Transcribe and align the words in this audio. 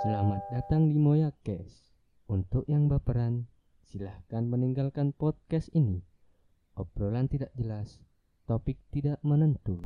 Selamat 0.00 0.40
datang 0.48 0.88
di 0.88 0.96
Moya 0.96 1.28
Cash. 1.44 1.92
Untuk 2.24 2.64
yang 2.72 2.88
baperan, 2.88 3.52
silahkan 3.84 4.48
meninggalkan 4.48 5.12
podcast 5.12 5.68
ini. 5.76 6.00
Obrolan 6.72 7.28
tidak 7.28 7.52
jelas, 7.52 8.00
topik 8.48 8.80
tidak 8.88 9.20
menentu. 9.20 9.76